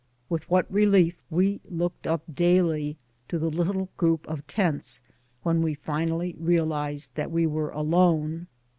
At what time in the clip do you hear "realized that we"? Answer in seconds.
6.39-7.45